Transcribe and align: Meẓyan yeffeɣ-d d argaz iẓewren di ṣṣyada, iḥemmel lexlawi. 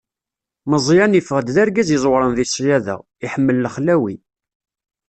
Meẓyan 0.69 1.15
yeffeɣ-d 1.17 1.47
d 1.55 1.57
argaz 1.63 1.89
iẓewren 1.95 2.31
di 2.37 2.45
ṣṣyada, 2.51 2.95
iḥemmel 3.25 3.57
lexlawi. 3.63 4.15